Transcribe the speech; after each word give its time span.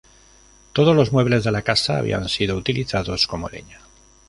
Todos 0.73 0.95
los 0.95 1.11
muebles 1.11 1.43
de 1.43 1.51
la 1.51 1.61
casa 1.61 1.99
habían 1.99 2.27
sido 2.27 2.55
utilizados 2.57 3.27
como 3.27 3.49
leña. 3.49 3.81